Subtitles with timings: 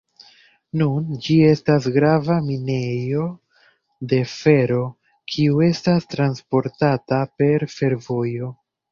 [0.81, 3.25] Nun ĝi estas grava minejo
[4.13, 4.79] de fero
[5.33, 8.51] kiu estas transportata per fervojo.